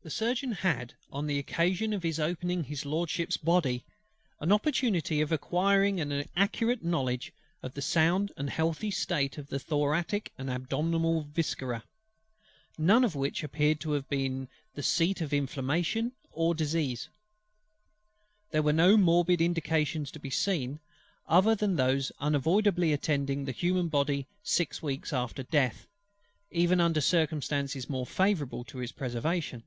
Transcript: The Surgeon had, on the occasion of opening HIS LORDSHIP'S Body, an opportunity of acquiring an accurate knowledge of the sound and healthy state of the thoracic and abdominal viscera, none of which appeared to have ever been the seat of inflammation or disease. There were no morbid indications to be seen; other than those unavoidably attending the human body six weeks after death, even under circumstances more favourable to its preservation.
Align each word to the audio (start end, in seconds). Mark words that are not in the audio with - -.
The 0.00 0.12
Surgeon 0.12 0.52
had, 0.52 0.94
on 1.12 1.26
the 1.26 1.38
occasion 1.38 1.92
of 1.92 2.02
opening 2.18 2.64
HIS 2.64 2.86
LORDSHIP'S 2.86 3.36
Body, 3.36 3.84
an 4.40 4.50
opportunity 4.50 5.20
of 5.20 5.30
acquiring 5.32 6.00
an 6.00 6.24
accurate 6.34 6.82
knowledge 6.82 7.30
of 7.62 7.74
the 7.74 7.82
sound 7.82 8.32
and 8.38 8.48
healthy 8.48 8.90
state 8.90 9.36
of 9.36 9.48
the 9.48 9.58
thoracic 9.58 10.32
and 10.38 10.48
abdominal 10.48 11.24
viscera, 11.24 11.84
none 12.78 13.04
of 13.04 13.16
which 13.16 13.44
appeared 13.44 13.80
to 13.80 13.90
have 13.92 14.04
ever 14.04 14.08
been 14.16 14.48
the 14.72 14.82
seat 14.82 15.20
of 15.20 15.34
inflammation 15.34 16.12
or 16.32 16.54
disease. 16.54 17.10
There 18.50 18.62
were 18.62 18.72
no 18.72 18.96
morbid 18.96 19.42
indications 19.42 20.10
to 20.12 20.18
be 20.18 20.30
seen; 20.30 20.80
other 21.28 21.54
than 21.54 21.76
those 21.76 22.10
unavoidably 22.18 22.94
attending 22.94 23.44
the 23.44 23.52
human 23.52 23.88
body 23.88 24.26
six 24.42 24.82
weeks 24.82 25.12
after 25.12 25.42
death, 25.42 25.86
even 26.50 26.80
under 26.80 27.02
circumstances 27.02 27.90
more 27.90 28.06
favourable 28.06 28.64
to 28.64 28.80
its 28.80 28.90
preservation. 28.92 29.64